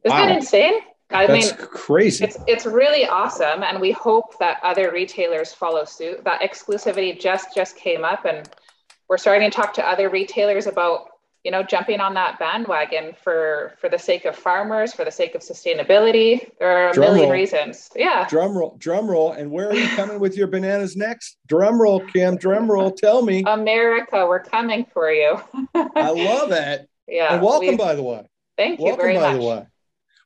Isn't 0.05 0.17
wow. 0.17 0.27
that 0.27 0.37
insane? 0.37 0.75
I 1.11 1.27
That's 1.27 1.59
mean, 1.59 1.67
crazy. 1.69 2.25
It's 2.25 2.39
it's 2.47 2.65
really 2.65 3.07
awesome, 3.07 3.63
and 3.63 3.81
we 3.81 3.93
hope 3.93 4.39
that 4.39 4.58
other 4.63 4.91
retailers 4.91 5.53
follow 5.53 5.85
suit. 5.85 6.25
That 6.25 6.41
exclusivity 6.41 7.20
just 7.20 7.55
just 7.55 7.77
came 7.77 8.03
up, 8.05 8.25
and 8.25 8.49
we're 9.08 9.19
starting 9.19 9.51
to 9.51 9.55
talk 9.55 9.75
to 9.75 9.87
other 9.87 10.08
retailers 10.08 10.67
about 10.67 11.08
you 11.44 11.51
know 11.51 11.63
jumping 11.63 12.01
on 12.01 12.15
that 12.15 12.39
bandwagon 12.39 13.15
for 13.22 13.75
for 13.81 13.89
the 13.89 13.99
sake 13.99 14.25
of 14.25 14.37
farmers, 14.37 14.93
for 14.93 15.05
the 15.05 15.11
sake 15.11 15.34
of 15.34 15.41
sustainability. 15.41 16.49
There 16.58 16.70
are 16.70 16.91
a 16.91 16.93
drum 16.93 17.08
million 17.08 17.25
roll. 17.25 17.32
reasons. 17.32 17.91
Yeah. 17.96 18.27
Drum 18.29 18.56
roll, 18.56 18.77
drum 18.79 19.11
roll, 19.11 19.32
and 19.32 19.51
where 19.51 19.70
are 19.70 19.75
you 19.75 19.89
coming 19.89 20.20
with 20.20 20.37
your 20.37 20.46
bananas 20.46 20.96
next? 20.96 21.39
Drum 21.46 21.81
roll, 21.81 22.01
Kim. 22.01 22.37
Drum 22.37 22.70
roll. 22.70 22.91
Tell 22.91 23.22
me. 23.22 23.43
America, 23.46 24.27
we're 24.27 24.43
coming 24.43 24.87
for 24.93 25.11
you. 25.11 25.41
I 25.75 26.11
love 26.11 26.53
it. 26.53 26.89
Yeah. 27.08 27.34
And 27.34 27.43
welcome, 27.43 27.77
by 27.77 27.94
the 27.94 28.03
way. 28.03 28.25
Thank 28.56 28.79
you 28.79 28.87
welcome, 28.87 29.03
very 29.03 29.17
by 29.17 29.32
much. 29.32 29.41
The 29.41 29.46
way. 29.46 29.67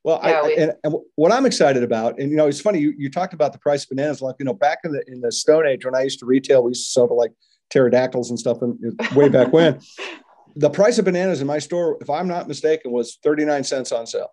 Well, 0.04 0.20
yeah, 0.23 0.30
I, 0.30 0.42
we, 0.46 0.56
and, 0.56 0.73
and, 0.85 0.94
what 1.16 1.32
I'm 1.32 1.46
excited 1.46 1.82
about, 1.82 2.20
and 2.20 2.30
you 2.30 2.37
know, 2.37 2.46
it's 2.46 2.61
funny 2.61 2.78
you, 2.78 2.94
you 2.96 3.11
talked 3.11 3.35
about 3.35 3.52
the 3.52 3.58
price 3.58 3.82
of 3.82 3.88
bananas. 3.88 4.23
Like 4.23 4.37
you 4.38 4.44
know, 4.44 4.52
back 4.52 4.80
in 4.85 4.92
the 4.92 5.02
in 5.08 5.20
the 5.20 5.32
Stone 5.32 5.66
Age 5.66 5.85
when 5.85 5.96
I 5.96 6.02
used 6.02 6.20
to 6.20 6.26
retail, 6.26 6.62
we 6.62 6.70
used 6.70 6.87
to 6.87 6.92
sell 6.92 7.08
to 7.08 7.14
like 7.14 7.32
pterodactyls 7.70 8.30
and 8.30 8.38
stuff, 8.38 8.62
and 8.62 8.78
way 9.16 9.28
back 9.28 9.52
when. 9.52 9.80
the 10.56 10.70
price 10.70 10.98
of 10.98 11.04
bananas 11.04 11.40
in 11.40 11.46
my 11.46 11.58
store, 11.58 11.98
if 12.00 12.08
I'm 12.08 12.26
not 12.26 12.48
mistaken, 12.48 12.90
was 12.90 13.18
39 13.22 13.62
cents 13.62 13.92
on 13.92 14.06
sale. 14.06 14.30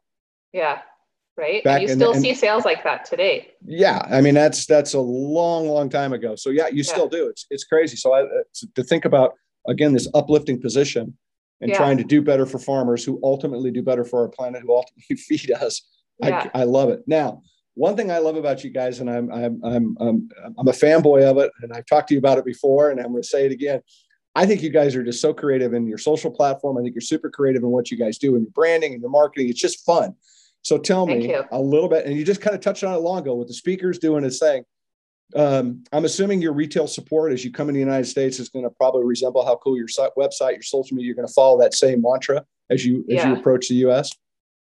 Yeah. 0.53 0.79
Right. 1.35 1.63
Back 1.63 1.81
and 1.81 1.89
you 1.89 1.95
still 1.95 2.13
see 2.13 2.33
sales 2.33 2.63
like 2.63 2.83
that 2.83 3.05
today. 3.05 3.51
Yeah. 3.65 4.07
I 4.09 4.21
mean, 4.21 4.33
that's, 4.33 4.65
that's 4.65 4.93
a 4.93 4.99
long, 4.99 5.67
long 5.67 5.89
time 5.89 6.13
ago. 6.13 6.35
So 6.35 6.49
yeah, 6.49 6.67
you 6.67 6.77
yeah. 6.77 6.83
still 6.83 7.09
do. 7.09 7.27
It's, 7.27 7.45
it's 7.49 7.65
crazy. 7.65 7.97
So 7.97 8.13
I, 8.13 8.25
to 8.75 8.83
think 8.83 9.05
about, 9.05 9.33
again, 9.67 9.93
this 9.93 10.07
uplifting 10.13 10.61
position 10.61 11.17
and 11.59 11.69
yeah. 11.69 11.77
trying 11.77 11.97
to 11.97 12.03
do 12.03 12.21
better 12.21 12.45
for 12.45 12.59
farmers 12.59 13.03
who 13.03 13.19
ultimately 13.23 13.71
do 13.71 13.81
better 13.81 14.05
for 14.05 14.21
our 14.21 14.29
planet, 14.29 14.61
who 14.61 14.73
ultimately 14.73 15.15
feed 15.27 15.51
us. 15.51 15.81
Yeah. 16.19 16.49
I, 16.53 16.61
I 16.61 16.63
love 16.63 16.89
it. 16.89 17.03
Now, 17.07 17.41
one 17.75 17.95
thing 17.95 18.11
I 18.11 18.19
love 18.19 18.35
about 18.35 18.63
you 18.63 18.69
guys, 18.69 18.99
and 18.99 19.09
I'm, 19.09 19.31
I'm, 19.31 19.59
I'm, 19.63 19.97
I'm, 19.99 20.29
I'm 20.57 20.67
a 20.67 20.71
fanboy 20.71 21.23
of 21.23 21.39
it, 21.39 21.51
and 21.61 21.73
I've 21.73 21.87
talked 21.87 22.09
to 22.09 22.13
you 22.13 22.19
about 22.19 22.37
it 22.37 22.45
before, 22.45 22.91
and 22.91 22.99
I'm 22.99 23.11
going 23.11 23.23
to 23.23 23.27
say 23.27 23.47
it 23.47 23.51
again. 23.51 23.81
I 24.35 24.45
think 24.45 24.63
you 24.63 24.69
guys 24.69 24.95
are 24.95 25.03
just 25.03 25.21
so 25.21 25.33
creative 25.33 25.73
in 25.73 25.85
your 25.85 25.97
social 25.97 26.31
platform. 26.31 26.77
I 26.77 26.81
think 26.81 26.95
you're 26.95 27.01
super 27.01 27.29
creative 27.29 27.61
in 27.61 27.69
what 27.69 27.91
you 27.91 27.97
guys 27.97 28.17
do 28.17 28.35
in 28.35 28.43
your 28.43 28.51
branding 28.51 28.93
and 28.93 29.01
your 29.01 29.11
marketing. 29.11 29.49
It's 29.49 29.61
just 29.61 29.85
fun. 29.85 30.15
So 30.63 30.77
tell 30.77 31.05
Thank 31.05 31.23
me 31.23 31.29
you. 31.29 31.43
a 31.51 31.59
little 31.59 31.89
bit, 31.89 32.05
and 32.05 32.15
you 32.15 32.23
just 32.23 32.41
kind 32.41 32.55
of 32.55 32.61
touched 32.61 32.83
on 32.83 32.93
it 32.93 32.99
long 32.99 33.19
ago 33.19 33.35
with 33.35 33.47
the 33.47 33.53
speakers 33.53 33.99
doing 33.99 34.23
his 34.23 34.39
thing. 34.39 34.63
Um, 35.35 35.83
I'm 35.91 36.05
assuming 36.05 36.41
your 36.41 36.53
retail 36.53 36.87
support 36.87 37.33
as 37.33 37.43
you 37.43 37.51
come 37.51 37.67
in 37.67 37.73
the 37.73 37.79
United 37.79 38.05
States 38.05 38.39
is 38.39 38.49
going 38.49 38.63
to 38.63 38.69
probably 38.69 39.03
resemble 39.03 39.45
how 39.45 39.57
cool 39.57 39.77
your 39.77 39.87
site, 39.87 40.11
website, 40.17 40.53
your 40.53 40.61
social 40.61 40.95
media, 40.95 41.07
you're 41.07 41.15
going 41.15 41.27
to 41.27 41.33
follow 41.33 41.59
that 41.59 41.73
same 41.73 42.01
mantra 42.01 42.45
as 42.69 42.85
you 42.85 42.99
as 43.09 43.15
yeah. 43.15 43.29
you 43.29 43.35
approach 43.35 43.67
the 43.67 43.75
US. 43.87 44.11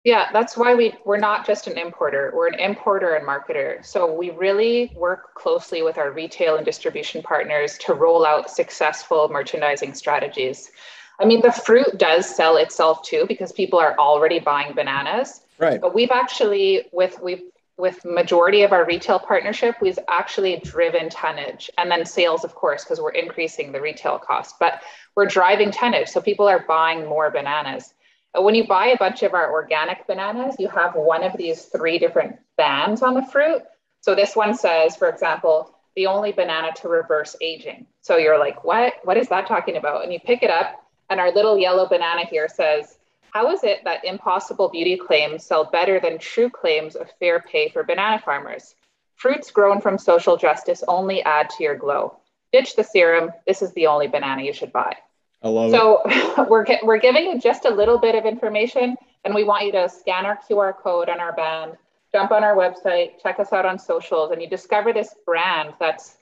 Yeah, 0.05 0.29
that's 0.33 0.57
why 0.57 0.75
we 0.75 0.95
we're 1.05 1.19
not 1.19 1.47
just 1.47 1.67
an 1.67 1.77
importer. 1.77 2.33
We're 2.35 2.49
an 2.49 2.59
importer 2.59 3.15
and 3.15 3.27
marketer. 3.27 3.85
So 3.85 4.11
we 4.13 4.31
really 4.31 4.93
work 4.97 5.35
closely 5.35 5.83
with 5.83 5.99
our 5.99 6.11
retail 6.11 6.57
and 6.57 6.65
distribution 6.65 7.23
partners 7.23 7.77
to 7.79 7.93
roll 7.93 8.25
out 8.25 8.51
successful 8.51 9.29
merchandising 9.29 9.93
strategies. 9.95 10.71
I 11.19 11.27
mean, 11.27 11.43
the 11.43 11.53
fruit 11.53 11.99
does 11.99 12.35
sell 12.35 12.57
itself 12.57 13.03
too 13.03 13.27
because 13.29 13.53
people 13.53 13.79
are 13.79 13.95
already 13.99 14.39
buying 14.39 14.75
bananas. 14.75 15.43
Right. 15.59 15.79
But 15.79 15.95
we've 15.95 16.11
actually, 16.11 16.89
with 16.93 17.21
we've 17.23 17.43
with 17.77 18.05
majority 18.05 18.63
of 18.63 18.73
our 18.73 18.85
retail 18.85 19.19
partnership, 19.19 19.75
we've 19.81 19.99
actually 20.09 20.61
driven 20.63 21.09
tonnage 21.09 21.71
and 21.79 21.91
then 21.91 22.05
sales, 22.05 22.45
of 22.45 22.55
course, 22.55 22.85
because 22.85 23.01
we're 23.01 23.11
increasing 23.11 23.73
the 23.73 23.81
retail 23.81 24.19
cost. 24.19 24.57
But 24.59 24.83
we're 25.17 25.27
driving 25.27 25.71
tonnage, 25.71 26.09
so 26.09 26.21
people 26.21 26.47
are 26.47 26.65
buying 26.69 27.07
more 27.07 27.31
bananas. 27.31 27.95
When 28.35 28.55
you 28.55 28.67
buy 28.67 28.87
a 28.89 28.97
bunch 28.97 29.23
of 29.23 29.35
our 29.35 29.51
organic 29.53 30.07
bananas, 30.07 30.57
you 30.59 30.69
have 30.69 30.95
one 30.95 31.25
of 31.25 31.37
these 31.37 31.65
three 31.65 31.99
different 31.99 32.39
bands 32.57 33.03
on 33.03 33.15
the 33.15 33.25
fruit. 33.25 33.63
So 34.03 34.15
this 34.15 34.37
one 34.37 34.55
says, 34.55 34.97
for 34.97 35.09
example, 35.09 35.75
the 35.97 36.07
only 36.07 36.33
banana 36.33 36.71
to 36.77 36.89
reverse 36.89 37.35
aging. 37.41 37.87
So 38.03 38.17
you're 38.17 38.39
like, 38.39 38.63
what? 38.65 38.95
What 39.03 39.17
is 39.17 39.29
that 39.29 39.47
talking 39.47 39.77
about? 39.77 40.05
And 40.05 40.13
you 40.13 40.21
pick 40.21 40.43
it 40.43 40.51
up, 40.51 40.81
and 41.11 41.19
our 41.19 41.33
little 41.33 41.59
yellow 41.59 41.89
banana 41.89 42.25
here 42.25 42.49
says, 42.49 42.99
how 43.33 43.51
is 43.51 43.63
it 43.65 43.85
that 43.85 44.05
impossible 44.05 44.69
beauty 44.69 44.97
claims 44.97 45.45
sell 45.45 45.65
better 45.65 46.01
than 46.01 46.19
true 46.19 46.51
claims 46.51 46.97
of 46.97 47.11
fair 47.19 47.41
pay 47.41 47.69
for 47.69 47.83
banana 47.83 48.21
farmers? 48.25 48.75
Fruits 49.17 49.51
grown 49.51 49.81
from 49.81 49.99
social 49.99 50.37
justice 50.37 50.83
only 50.89 51.23
add 51.23 51.51
to 51.51 51.63
your 51.63 51.77
glow. 51.77 52.17
Ditch 52.53 52.75
the 52.75 52.83
serum. 52.83 53.31
This 53.47 53.61
is 53.61 53.73
the 53.75 53.87
only 53.89 54.09
banana 54.09 54.43
you 54.43 54.53
should 54.53 54.73
buy. 54.73 54.97
I 55.43 55.49
love 55.49 55.71
so 55.71 56.03
it. 56.05 56.49
we're, 56.51 56.65
we're 56.83 56.99
giving 56.99 57.25
you 57.25 57.41
just 57.41 57.65
a 57.65 57.71
little 57.71 57.99
bit 57.99 58.15
of 58.15 58.25
information, 58.25 58.97
and 59.25 59.35
we 59.35 59.45
want 59.45 59.65
you 59.65 59.73
to 59.73 59.89
scan 59.89 60.27
our 60.27 60.39
QR 60.49 60.77
code 60.77 61.09
on 61.09 61.21
our 61.21 61.33
band, 61.33 61.77
jump 62.13 62.31
on 62.31 62.45
our 62.45 62.55
website, 62.55 63.21
check 63.23 63.41
us 63.41 63.53
out 63.53 63.65
on 63.65 63.79
socials, 63.79 64.33
and 64.33 64.43
you 64.43 64.49
discover 64.49 64.93
this 64.93 65.15
brand 65.25 65.73
that's 65.81 66.17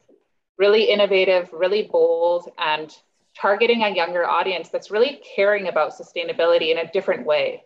really 0.56 0.84
innovative, 0.84 1.52
really 1.52 1.88
bold, 1.90 2.50
and 2.58 2.96
targeting 3.36 3.82
a 3.82 3.94
younger 3.94 4.26
audience 4.26 4.68
that's 4.68 4.90
really 4.90 5.20
caring 5.36 5.68
about 5.68 5.92
sustainability 5.92 6.70
in 6.72 6.78
a 6.78 6.90
different 6.90 7.24
way. 7.24 7.62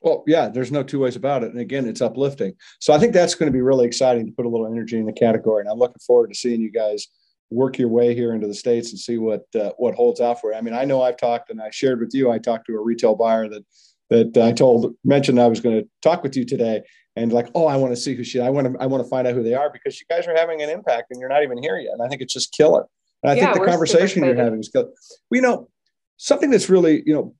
Well, 0.00 0.22
yeah, 0.26 0.48
there's 0.48 0.70
no 0.70 0.82
two 0.82 1.00
ways 1.00 1.16
about 1.16 1.42
it. 1.42 1.50
And 1.50 1.60
again, 1.60 1.86
it's 1.86 2.00
uplifting. 2.00 2.54
So 2.78 2.92
I 2.92 2.98
think 2.98 3.12
that's 3.12 3.34
going 3.34 3.50
to 3.50 3.56
be 3.56 3.62
really 3.62 3.86
exciting 3.86 4.26
to 4.26 4.32
put 4.32 4.46
a 4.46 4.48
little 4.48 4.66
energy 4.66 4.96
in 4.98 5.06
the 5.06 5.12
category. 5.12 5.62
And 5.62 5.68
I'm 5.68 5.78
looking 5.78 5.98
forward 6.06 6.28
to 6.28 6.38
seeing 6.38 6.60
you 6.60 6.70
guys 6.70 7.08
work 7.50 7.78
your 7.78 7.88
way 7.88 8.14
here 8.14 8.34
into 8.34 8.46
the 8.46 8.54
states 8.54 8.90
and 8.90 8.98
see 8.98 9.18
what 9.18 9.44
uh, 9.54 9.70
what 9.78 9.94
holds 9.94 10.20
out 10.20 10.40
for 10.40 10.52
you. 10.52 10.58
I 10.58 10.60
mean, 10.60 10.74
I 10.74 10.84
know 10.84 11.02
I've 11.02 11.16
talked 11.16 11.50
and 11.50 11.60
I 11.60 11.70
shared 11.70 12.00
with 12.00 12.10
you. 12.12 12.30
I 12.30 12.38
talked 12.38 12.66
to 12.66 12.74
a 12.74 12.80
retail 12.80 13.14
buyer 13.14 13.48
that 13.48 13.64
that 14.10 14.42
I 14.42 14.52
told 14.52 14.94
mentioned 15.04 15.40
I 15.40 15.48
was 15.48 15.60
going 15.60 15.82
to 15.82 15.88
talk 16.02 16.22
with 16.22 16.36
you 16.36 16.44
today, 16.44 16.82
and 17.16 17.32
like, 17.32 17.48
oh, 17.54 17.66
I 17.66 17.76
want 17.76 17.92
to 17.92 18.00
see 18.00 18.14
who 18.14 18.24
she. 18.24 18.40
I 18.40 18.50
want 18.50 18.72
to 18.72 18.80
I 18.80 18.86
want 18.86 19.02
to 19.02 19.08
find 19.08 19.26
out 19.26 19.34
who 19.34 19.42
they 19.42 19.54
are 19.54 19.70
because 19.70 20.00
you 20.00 20.06
guys 20.08 20.26
are 20.26 20.36
having 20.36 20.62
an 20.62 20.70
impact 20.70 21.08
and 21.10 21.20
you're 21.20 21.28
not 21.28 21.42
even 21.42 21.62
here 21.62 21.78
yet. 21.78 21.92
And 21.92 22.02
I 22.02 22.08
think 22.08 22.22
it's 22.22 22.32
just 22.32 22.52
killer. 22.52 22.86
And 23.22 23.32
I 23.32 23.34
yeah, 23.34 23.52
think 23.52 23.64
the 23.64 23.70
conversation 23.70 24.24
you're 24.24 24.36
having 24.36 24.60
is 24.60 24.68
good. 24.68 24.86
We 25.30 25.40
well, 25.40 25.50
you 25.50 25.56
know 25.56 25.68
something 26.16 26.50
that's 26.50 26.68
really 26.68 27.02
you 27.06 27.14
know. 27.14 27.34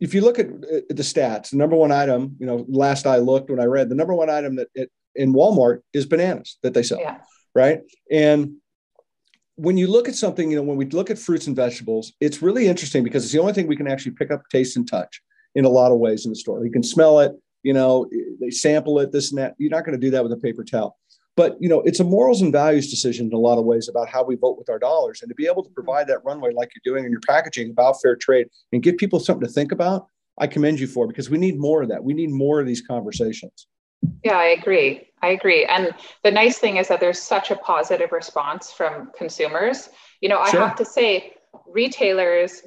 If 0.00 0.12
you 0.12 0.22
look 0.22 0.40
at 0.40 0.48
the 0.60 1.02
stats, 1.02 1.50
the 1.50 1.56
number 1.56 1.76
one 1.76 1.92
item, 1.92 2.36
you 2.40 2.46
know, 2.46 2.66
last 2.68 3.06
I 3.06 3.18
looked 3.18 3.48
when 3.48 3.60
I 3.60 3.64
read, 3.64 3.88
the 3.88 3.94
number 3.94 4.12
one 4.12 4.28
item 4.28 4.56
that 4.56 4.66
it, 4.74 4.90
in 5.14 5.32
Walmart 5.32 5.80
is 5.92 6.04
bananas 6.04 6.58
that 6.62 6.74
they 6.74 6.82
sell, 6.82 6.98
yeah. 6.98 7.18
right? 7.54 7.80
And 8.10 8.56
when 9.56 9.76
you 9.76 9.86
look 9.86 10.08
at 10.08 10.14
something, 10.14 10.50
you 10.50 10.56
know, 10.56 10.62
when 10.62 10.76
we 10.76 10.86
look 10.86 11.10
at 11.10 11.18
fruits 11.18 11.46
and 11.46 11.54
vegetables, 11.54 12.12
it's 12.20 12.42
really 12.42 12.66
interesting 12.66 13.04
because 13.04 13.24
it's 13.24 13.32
the 13.32 13.38
only 13.38 13.52
thing 13.52 13.66
we 13.66 13.76
can 13.76 13.86
actually 13.86 14.12
pick 14.12 14.30
up, 14.30 14.42
taste, 14.50 14.76
and 14.76 14.88
touch 14.88 15.22
in 15.54 15.64
a 15.64 15.68
lot 15.68 15.92
of 15.92 15.98
ways 15.98 16.24
in 16.24 16.32
the 16.32 16.36
store. 16.36 16.64
You 16.64 16.72
can 16.72 16.82
smell 16.82 17.20
it, 17.20 17.32
you 17.62 17.72
know, 17.72 18.08
they 18.40 18.50
sample 18.50 18.98
it, 18.98 19.12
this 19.12 19.30
and 19.30 19.38
that. 19.38 19.54
You're 19.58 19.70
not 19.70 19.84
going 19.84 19.98
to 19.98 20.04
do 20.04 20.10
that 20.10 20.22
with 20.22 20.32
a 20.32 20.36
paper 20.36 20.64
towel. 20.64 20.98
But 21.36 21.56
you 21.60 21.68
know, 21.68 21.80
it's 21.80 22.00
a 22.00 22.04
morals 22.04 22.42
and 22.42 22.52
values 22.52 22.90
decision 22.90 23.26
in 23.26 23.32
a 23.32 23.38
lot 23.38 23.58
of 23.58 23.64
ways 23.64 23.88
about 23.88 24.08
how 24.08 24.22
we 24.22 24.36
vote 24.36 24.56
with 24.56 24.70
our 24.70 24.78
dollars. 24.78 25.20
And 25.20 25.28
to 25.28 25.34
be 25.34 25.46
able 25.46 25.64
to 25.64 25.70
provide 25.70 26.06
that 26.08 26.24
runway 26.24 26.52
like 26.52 26.70
you're 26.74 26.94
doing 26.94 27.04
in 27.04 27.10
your 27.10 27.20
packaging 27.26 27.70
about 27.70 28.00
fair 28.00 28.14
trade 28.14 28.46
and 28.72 28.82
give 28.82 28.96
people 28.98 29.18
something 29.18 29.46
to 29.46 29.52
think 29.52 29.72
about, 29.72 30.06
I 30.38 30.46
commend 30.46 30.78
you 30.78 30.86
for 30.86 31.08
because 31.08 31.30
we 31.30 31.38
need 31.38 31.58
more 31.58 31.82
of 31.82 31.88
that. 31.88 32.04
We 32.04 32.14
need 32.14 32.30
more 32.30 32.60
of 32.60 32.66
these 32.66 32.82
conversations. 32.82 33.66
Yeah, 34.24 34.36
I 34.36 34.56
agree. 34.58 35.08
I 35.24 35.28
agree. 35.28 35.64
And 35.64 35.94
the 36.22 36.30
nice 36.30 36.58
thing 36.58 36.76
is 36.76 36.88
that 36.88 37.00
there's 37.00 37.18
such 37.18 37.50
a 37.50 37.56
positive 37.56 38.12
response 38.12 38.70
from 38.70 39.10
consumers. 39.16 39.88
You 40.20 40.28
know, 40.28 40.38
I 40.38 40.50
sure. 40.50 40.60
have 40.60 40.76
to 40.76 40.84
say, 40.84 41.32
retailers, 41.66 42.62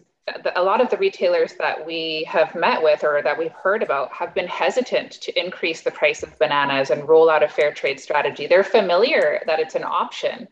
a 0.56 0.64
lot 0.64 0.82
of 0.82 0.90
the 0.90 0.98
retailers 0.98 1.54
that 1.60 1.86
we 1.86 2.24
have 2.28 2.56
met 2.56 2.82
with 2.82 3.04
or 3.04 3.22
that 3.22 3.38
we've 3.38 3.52
heard 3.52 3.84
about 3.84 4.12
have 4.12 4.34
been 4.34 4.48
hesitant 4.48 5.12
to 5.12 5.40
increase 5.40 5.82
the 5.82 5.92
price 5.92 6.24
of 6.24 6.38
bananas 6.40 6.90
and 6.90 7.08
roll 7.08 7.30
out 7.30 7.44
a 7.44 7.48
fair 7.48 7.72
trade 7.72 8.00
strategy. 8.00 8.48
They're 8.48 8.64
familiar 8.64 9.40
that 9.46 9.60
it's 9.60 9.76
an 9.76 9.84
option, 9.84 10.48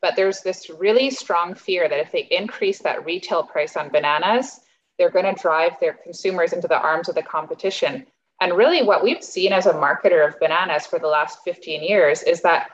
but 0.00 0.16
there's 0.16 0.40
this 0.40 0.70
really 0.70 1.10
strong 1.10 1.54
fear 1.54 1.90
that 1.90 2.00
if 2.00 2.10
they 2.10 2.26
increase 2.30 2.78
that 2.78 3.04
retail 3.04 3.42
price 3.42 3.76
on 3.76 3.90
bananas, 3.90 4.60
they're 4.96 5.10
going 5.10 5.34
to 5.34 5.40
drive 5.40 5.72
their 5.78 5.92
consumers 5.92 6.54
into 6.54 6.68
the 6.68 6.80
arms 6.80 7.10
of 7.10 7.14
the 7.14 7.22
competition 7.22 8.06
and 8.40 8.56
really, 8.56 8.82
what 8.82 9.02
we've 9.02 9.22
seen 9.22 9.52
as 9.52 9.66
a 9.66 9.74
marketer 9.74 10.26
of 10.26 10.40
bananas 10.40 10.86
for 10.86 10.98
the 10.98 11.06
last 11.06 11.40
15 11.44 11.82
years 11.82 12.22
is 12.22 12.40
that 12.40 12.70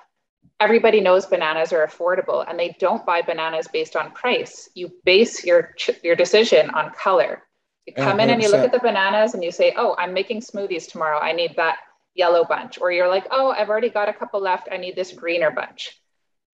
everybody 0.60 1.00
knows 1.00 1.26
bananas 1.26 1.72
are 1.72 1.86
affordable 1.86 2.48
and 2.48 2.58
they 2.58 2.76
don't 2.78 3.04
buy 3.04 3.20
bananas 3.20 3.66
based 3.72 3.96
on 3.96 4.12
price. 4.12 4.70
You 4.74 4.92
base 5.04 5.44
your, 5.44 5.74
your 6.02 6.14
decision 6.14 6.70
on 6.70 6.92
color. 6.92 7.42
You 7.86 7.94
come 7.94 8.18
100%. 8.18 8.22
in 8.22 8.30
and 8.30 8.42
you 8.42 8.50
look 8.50 8.64
at 8.64 8.72
the 8.72 8.78
bananas 8.78 9.34
and 9.34 9.42
you 9.42 9.50
say, 9.50 9.74
Oh, 9.76 9.94
I'm 9.98 10.14
making 10.14 10.40
smoothies 10.40 10.88
tomorrow. 10.88 11.18
I 11.18 11.32
need 11.32 11.54
that 11.56 11.78
yellow 12.14 12.44
bunch. 12.44 12.80
Or 12.80 12.90
you're 12.90 13.08
like, 13.08 13.26
Oh, 13.30 13.50
I've 13.50 13.68
already 13.68 13.90
got 13.90 14.08
a 14.08 14.12
couple 14.12 14.40
left. 14.40 14.68
I 14.70 14.76
need 14.76 14.96
this 14.96 15.12
greener 15.12 15.50
bunch. 15.50 16.00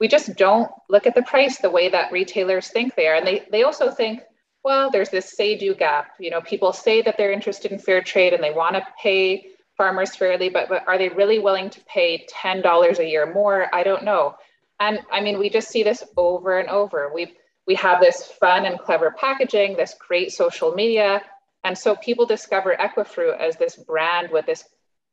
We 0.00 0.08
just 0.08 0.36
don't 0.36 0.70
look 0.88 1.06
at 1.06 1.14
the 1.14 1.22
price 1.22 1.58
the 1.58 1.70
way 1.70 1.88
that 1.90 2.12
retailers 2.12 2.68
think 2.68 2.96
they 2.96 3.06
are. 3.06 3.14
And 3.14 3.26
they, 3.26 3.46
they 3.52 3.62
also 3.62 3.90
think, 3.90 4.22
well, 4.64 4.90
there's 4.90 5.10
this 5.10 5.30
say 5.30 5.56
do 5.56 5.74
gap. 5.74 6.12
You 6.18 6.30
know, 6.30 6.40
people 6.40 6.72
say 6.72 7.02
that 7.02 7.16
they're 7.16 7.32
interested 7.32 7.72
in 7.72 7.78
fair 7.78 8.00
trade 8.02 8.32
and 8.32 8.42
they 8.42 8.52
want 8.52 8.76
to 8.76 8.86
pay 9.00 9.46
farmers 9.76 10.14
fairly, 10.14 10.48
but, 10.48 10.68
but 10.68 10.86
are 10.86 10.98
they 10.98 11.08
really 11.08 11.38
willing 11.38 11.70
to 11.70 11.80
pay 11.86 12.26
$10 12.32 12.98
a 12.98 13.08
year 13.08 13.32
more? 13.32 13.74
I 13.74 13.82
don't 13.82 14.04
know. 14.04 14.36
And 14.78 15.00
I 15.10 15.20
mean, 15.20 15.38
we 15.38 15.50
just 15.50 15.68
see 15.68 15.82
this 15.82 16.02
over 16.16 16.58
and 16.58 16.68
over. 16.68 17.10
We 17.14 17.34
we 17.64 17.76
have 17.76 18.00
this 18.00 18.26
fun 18.40 18.66
and 18.66 18.76
clever 18.76 19.14
packaging, 19.16 19.76
this 19.76 19.94
great 19.94 20.32
social 20.32 20.72
media, 20.72 21.22
and 21.62 21.78
so 21.78 21.94
people 21.94 22.26
discover 22.26 22.76
Equifruit 22.76 23.38
as 23.38 23.56
this 23.56 23.76
brand 23.76 24.30
with 24.32 24.46
this, 24.46 24.64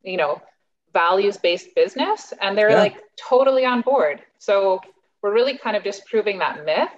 you 0.02 0.16
know, 0.16 0.42
values-based 0.92 1.74
business, 1.76 2.32
and 2.40 2.58
they're 2.58 2.70
yeah. 2.70 2.78
like 2.78 2.96
totally 3.16 3.64
on 3.64 3.82
board. 3.82 4.20
So 4.38 4.80
we're 5.22 5.32
really 5.32 5.56
kind 5.58 5.76
of 5.76 5.84
disproving 5.84 6.40
that 6.40 6.64
myth 6.64 6.90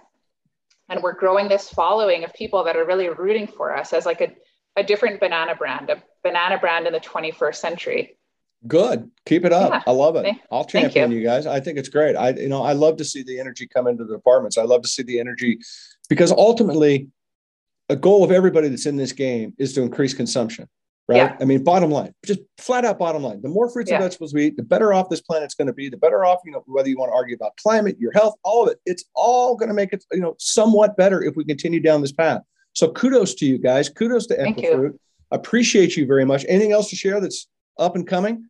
and 0.89 1.03
we're 1.03 1.15
growing 1.15 1.49
this 1.49 1.69
following 1.69 2.25
of 2.25 2.33
people 2.35 2.65
that 2.65 2.77
are 2.77 2.85
really 2.85 3.09
rooting 3.09 3.47
for 3.47 3.77
us 3.77 3.93
as 3.93 4.07
like 4.07 4.21
a, 4.21 4.33
a 4.77 4.83
different 4.83 5.21
banana 5.21 5.55
brand 5.55 5.91
a 5.91 6.03
banana 6.23 6.59
brand 6.59 6.87
in 6.87 6.93
the 6.93 7.01
21st 7.01 7.57
century. 7.57 8.17
Good. 8.67 9.11
Keep 9.27 9.45
it 9.45 9.53
up. 9.53 9.73
Yeah. 9.73 9.83
i 9.87 9.91
love 9.91 10.17
it. 10.17 10.37
I'll 10.51 10.65
champion 10.65 11.11
you. 11.11 11.19
you. 11.19 11.25
guys. 11.25 11.47
I 11.47 11.59
think 11.61 11.79
it's 11.79 11.89
great. 11.89 12.15
I 12.15 12.31
you 12.31 12.49
know 12.49 12.63
i 12.63 12.73
love 12.73 12.97
to 12.99 13.05
see 13.05 13.23
the 13.23 13.41
energy 13.41 13.67
come 13.67 13.87
into 13.87 14.05
the 14.05 14.15
departments. 14.15 14.57
I 14.57 14.63
love 14.63 14.83
to 14.83 14.89
see 14.89 15.03
the 15.03 15.19
energy 15.19 15.59
because 16.09 16.31
ultimately 16.31 17.09
a 17.89 17.97
goal 17.97 18.23
of 18.23 18.31
everybody 18.31 18.69
that's 18.69 18.87
in 18.87 18.97
this 18.97 19.13
game 19.13 19.55
is 19.59 19.73
to 19.75 19.83
increase 19.83 20.15
consumption 20.15 20.69
right? 21.09 21.17
Yeah. 21.17 21.37
I 21.41 21.45
mean, 21.45 21.65
bottom 21.65 21.91
line, 21.91 22.15
just 22.25 22.41
flat 22.59 22.85
out 22.85 22.99
bottom 22.99 23.23
line. 23.23 23.43
The 23.43 23.49
more 23.49 23.71
fruits 23.71 23.91
yeah. 23.91 23.97
and 23.97 24.05
vegetables 24.05 24.35
we 24.35 24.47
eat, 24.47 24.57
the 24.57 24.63
better 24.63 24.93
off 24.93 25.09
this 25.09 25.21
planet's 25.21 25.55
going 25.55 25.67
to 25.67 25.73
be. 25.73 25.89
The 25.89 25.97
better 25.97 26.25
off, 26.25 26.41
you 26.45 26.53
know, 26.53 26.63
whether 26.67 26.89
you 26.89 26.97
want 26.97 27.11
to 27.11 27.15
argue 27.15 27.35
about 27.35 27.57
climate, 27.57 27.97
your 27.99 28.13
health, 28.13 28.35
all 28.43 28.65
of 28.65 28.71
it. 28.73 28.81
It's 28.87 29.05
all 29.15 29.57
going 29.57 29.69
to 29.69 29.75
make 29.75 29.93
it, 29.93 30.05
you 30.13 30.21
know, 30.21 30.35
somewhat 30.39 30.97
better 30.97 31.23
if 31.23 31.37
we 31.37 31.45
continue 31.45 31.81
down 31.81 32.01
this 32.01 32.13
path. 32.13 32.43
So 32.75 32.91
kudos 32.91 33.35
to 33.37 33.47
you 33.47 33.59
guys. 33.59 33.89
Kudos 33.89 34.27
to 34.29 34.37
Equifruit. 34.37 34.99
Appreciate 35.31 35.97
you 35.97 36.07
very 36.07 36.25
much. 36.25 36.45
Anything 36.49 36.73
else 36.73 36.91
to 36.91 36.97
share 36.97 37.21
that's 37.21 37.49
up 37.79 37.97
and 37.97 38.07
coming? 38.07 38.49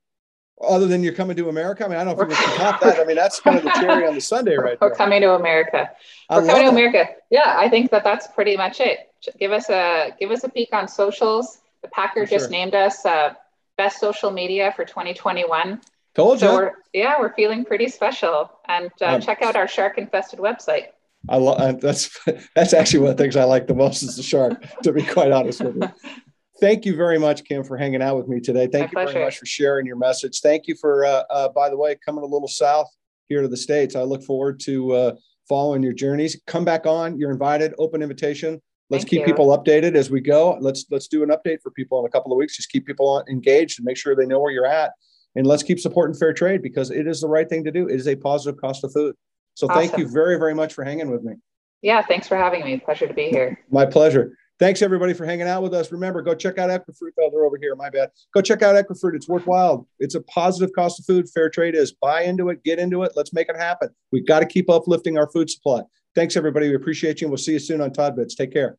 Other 0.60 0.86
than 0.86 1.02
you're 1.02 1.14
coming 1.14 1.36
to 1.36 1.48
America, 1.48 1.84
I 1.84 1.88
mean, 1.88 1.98
I 1.98 2.04
don't 2.04 2.16
know 2.16 2.22
if 2.22 2.28
we 2.28 2.34
can 2.36 2.56
top 2.56 2.80
that. 2.82 3.00
I 3.00 3.04
mean, 3.04 3.16
that's 3.16 3.40
kind 3.40 3.56
of 3.56 3.64
the 3.64 3.70
cherry 3.70 4.06
on 4.06 4.14
the 4.14 4.20
sundae, 4.20 4.54
right 4.54 4.78
We're 4.80 4.94
coming 4.94 5.20
to 5.22 5.34
America. 5.34 5.90
We're 6.30 6.46
coming 6.46 6.64
to 6.64 6.68
America. 6.68 7.08
Yeah, 7.30 7.56
I 7.58 7.68
think 7.68 7.90
that 7.90 8.04
that's 8.04 8.28
pretty 8.28 8.56
much 8.56 8.78
it. 8.78 8.98
Give 9.40 9.50
us 9.50 9.70
a 9.70 10.14
give 10.20 10.30
us 10.30 10.44
a 10.44 10.48
peek 10.48 10.68
on 10.72 10.86
socials 10.86 11.61
the 11.82 11.88
Packer 11.88 12.24
just 12.24 12.50
named 12.50 12.74
us 12.74 13.04
uh, 13.04 13.34
best 13.76 13.98
social 13.98 14.30
media 14.30 14.72
for 14.74 14.84
2021. 14.84 15.80
Told 16.14 16.40
so 16.40 16.50
you. 16.50 16.56
We're, 16.56 16.72
yeah, 16.92 17.14
we're 17.18 17.34
feeling 17.34 17.64
pretty 17.64 17.88
special. 17.88 18.50
And 18.68 18.90
uh, 19.00 19.06
um, 19.06 19.20
check 19.20 19.42
out 19.42 19.56
our 19.56 19.66
shark 19.66 19.98
infested 19.98 20.38
website. 20.38 20.88
I 21.28 21.36
love 21.36 21.80
that's 21.80 22.18
that's 22.56 22.74
actually 22.74 23.00
one 23.00 23.10
of 23.10 23.16
the 23.16 23.22
things 23.22 23.36
I 23.36 23.44
like 23.44 23.66
the 23.66 23.74
most 23.74 24.02
is 24.02 24.16
the 24.16 24.22
shark. 24.22 24.64
to 24.82 24.92
be 24.92 25.02
quite 25.02 25.32
honest 25.32 25.62
with 25.62 25.76
you. 25.76 25.92
Thank 26.60 26.84
you 26.84 26.94
very 26.94 27.18
much, 27.18 27.42
Kim, 27.42 27.64
for 27.64 27.76
hanging 27.76 28.02
out 28.02 28.16
with 28.16 28.28
me 28.28 28.38
today. 28.38 28.68
Thank 28.68 28.92
My 28.92 29.00
you 29.00 29.06
pleasure. 29.06 29.12
very 29.14 29.24
much 29.24 29.38
for 29.38 29.46
sharing 29.46 29.84
your 29.84 29.96
message. 29.96 30.40
Thank 30.40 30.68
you 30.68 30.76
for, 30.76 31.04
uh, 31.04 31.24
uh, 31.28 31.48
by 31.48 31.68
the 31.68 31.76
way, 31.76 31.96
coming 32.04 32.22
a 32.22 32.26
little 32.26 32.46
south 32.46 32.86
here 33.28 33.42
to 33.42 33.48
the 33.48 33.56
states. 33.56 33.96
I 33.96 34.02
look 34.02 34.22
forward 34.22 34.60
to 34.60 34.92
uh, 34.92 35.14
following 35.48 35.82
your 35.82 35.92
journeys. 35.92 36.40
Come 36.46 36.64
back 36.64 36.86
on. 36.86 37.18
You're 37.18 37.32
invited. 37.32 37.74
Open 37.78 38.00
invitation 38.00 38.62
Let's 38.92 39.04
keep 39.04 39.20
you. 39.20 39.26
people 39.26 39.56
updated 39.56 39.94
as 39.94 40.10
we 40.10 40.20
go. 40.20 40.58
Let's 40.60 40.84
let's 40.90 41.08
do 41.08 41.22
an 41.22 41.30
update 41.30 41.62
for 41.62 41.70
people 41.70 41.98
in 42.00 42.06
a 42.06 42.10
couple 42.10 42.30
of 42.30 42.36
weeks. 42.36 42.56
Just 42.56 42.70
keep 42.70 42.86
people 42.86 43.24
engaged 43.28 43.78
and 43.78 43.84
make 43.86 43.96
sure 43.96 44.14
they 44.14 44.26
know 44.26 44.38
where 44.38 44.52
you're 44.52 44.66
at. 44.66 44.92
And 45.34 45.46
let's 45.46 45.62
keep 45.62 45.80
supporting 45.80 46.14
fair 46.14 46.34
trade 46.34 46.62
because 46.62 46.90
it 46.90 47.06
is 47.06 47.22
the 47.22 47.28
right 47.28 47.48
thing 47.48 47.64
to 47.64 47.72
do. 47.72 47.88
It 47.88 47.96
is 47.96 48.06
a 48.06 48.14
positive 48.14 48.60
cost 48.60 48.84
of 48.84 48.92
food. 48.92 49.16
So 49.54 49.66
awesome. 49.66 49.80
thank 49.80 49.98
you 49.98 50.06
very, 50.06 50.38
very 50.38 50.54
much 50.54 50.74
for 50.74 50.84
hanging 50.84 51.10
with 51.10 51.22
me. 51.22 51.34
Yeah, 51.80 52.02
thanks 52.02 52.28
for 52.28 52.36
having 52.36 52.64
me. 52.64 52.78
Pleasure 52.78 53.08
to 53.08 53.14
be 53.14 53.28
here. 53.28 53.58
My 53.70 53.86
pleasure. 53.86 54.36
Thanks 54.58 54.82
everybody 54.82 55.12
for 55.12 55.24
hanging 55.24 55.48
out 55.48 55.62
with 55.62 55.74
us. 55.74 55.90
Remember, 55.90 56.22
go 56.22 56.34
check 56.34 56.58
out 56.58 56.70
Equifruit. 56.70 57.10
Oh, 57.18 57.30
they're 57.32 57.44
over 57.44 57.58
here. 57.60 57.74
My 57.74 57.90
bad. 57.90 58.10
Go 58.32 58.40
check 58.40 58.62
out 58.62 58.76
Equifruit. 58.76 59.16
It's 59.16 59.28
worthwhile. 59.28 59.88
It's 59.98 60.14
a 60.14 60.20
positive 60.22 60.70
cost 60.74 61.00
of 61.00 61.06
food. 61.06 61.28
Fair 61.28 61.50
trade 61.50 61.74
is. 61.74 61.92
Buy 61.92 62.22
into 62.22 62.50
it. 62.50 62.62
Get 62.62 62.78
into 62.78 63.02
it. 63.02 63.12
Let's 63.16 63.32
make 63.32 63.48
it 63.48 63.56
happen. 63.56 63.88
We've 64.12 64.26
got 64.26 64.40
to 64.40 64.46
keep 64.46 64.70
uplifting 64.70 65.18
our 65.18 65.28
food 65.30 65.50
supply. 65.50 65.82
Thanks, 66.14 66.36
everybody. 66.36 66.68
We 66.68 66.74
appreciate 66.74 67.20
you, 67.20 67.26
and 67.26 67.30
we'll 67.30 67.38
see 67.38 67.52
you 67.52 67.58
soon 67.58 67.80
on 67.80 67.92
Todd 67.92 68.16
Bits. 68.16 68.34
Take 68.34 68.52
care. 68.52 68.76